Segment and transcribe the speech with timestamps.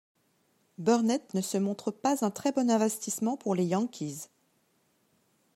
[0.79, 4.29] Burnett ne se montre pas un très bon investissement pour les Yankees.